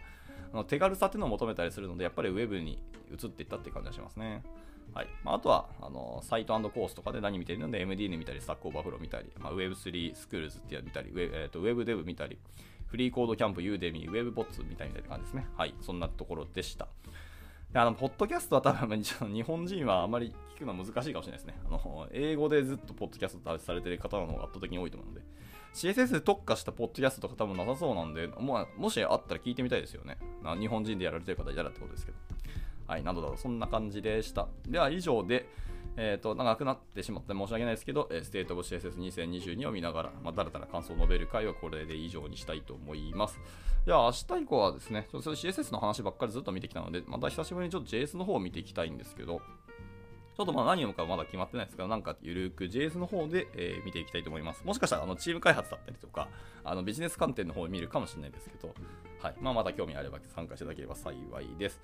[0.51, 4.43] あの手軽さっていうのを求めたりするので、やっぱりウェブに移っていったっていう感じがしますね。
[4.93, 12.37] はいまあ、あとはあのサイトコースとかで何見てるので MD で見たり、スタックオーバーフロー見たり、まあ、Web3 スクールズっていうの見たり、ウェ,、えーと、ウェブデブ見たり、
[12.89, 15.47] フリーコードキャンプ、ユーデミー、ウェブボッツみたいな感じですね。
[15.55, 16.87] はい、そんなところでした。
[17.71, 21.53] であのポッドキャストは多分日本人はあまり聞くのは難しいかもしれないですね。
[21.67, 25.21] あの英語でずっとポッドキャストされてる方の方が圧倒的に多いと思うので、
[25.75, 30.17] CSS で特化したポッドキャストとか多分なさそうなんで、ももしあったら聞いてみたいですよね。
[30.59, 32.17] 日本人でやられてる方いたらってことですけど。
[32.87, 34.47] はい、などなど、そんな感じでした。
[34.67, 35.47] では、以上で、
[36.01, 43.37] えっ、ー、と、長くなってしまって申し訳ないですけど、ステートオブ CSS2022 を見ながら、まあ、だらだら感想を述べる回はこれで以上にしたいと思います。
[43.85, 49.41] では、明日以降はですね、ちょっと CSS の話ばっかりずっと見てきたので、また久しぶりにちょっと JS の方を見ていきたいんですけど、
[50.37, 54.63] ちょっとまあ何読むかまだ決まってないですけど、なんかゆるく JS の方で、えー、見ていきたいと思います。
[54.63, 56.29] もしかしたらあのチーム開発だったりとか、
[56.63, 58.73] あのビジネス観点の方を見るかもしれないですけど、
[59.21, 59.35] はい。
[59.41, 61.81] まあ、また興味あれば参加していただければ幸いです。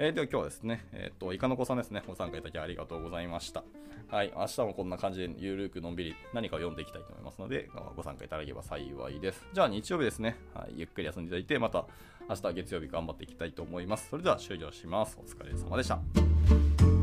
[0.00, 3.64] えー、では今日はですね、えっ、ー、と、イカの子さんですね、ご参加いただきありがとうございました。
[4.10, 4.32] はい。
[4.34, 9.44] 明日もこんな感じでゆるくのんびり何かを読んでいきたいと思いますので、ご参加いただければ幸いです。
[9.52, 11.84] じゃあ日曜日ですね、はい、ゆっくり休んでいただいて、また
[12.28, 14.08] 明日月曜日頑張っていきたいと思います。
[14.08, 15.18] それでは終了します。
[15.20, 16.97] お疲れ様でした。